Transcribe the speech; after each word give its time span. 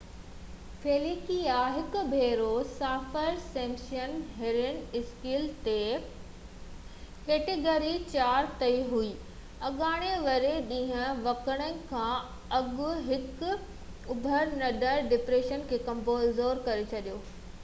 Felicia 0.83 1.55
هڪ 1.73 1.99
ڀيرو 2.13 2.47
Saffir Simpson 2.75 4.15
hurricane 4.37 4.79
scale 4.99 5.43
تي 5.67 5.75
ڪيٽيگري 7.27 7.91
4 8.23 8.49
تي 8.63 8.69
هو 8.93 9.01
اڱاري 9.69 10.09
واري 10.27 10.53
ڏينهن 10.71 11.21
وکرڻ 11.27 11.77
کان 11.91 12.55
اڳ 12.61 12.83
هڪ 13.11 13.51
اڀرندڙ 14.15 14.95
ڊپريشن 15.13 15.69
کي 15.73 15.79
ڪمزور 15.91 16.63
ڪري 16.71 16.89
ڇڏيو 16.95 17.21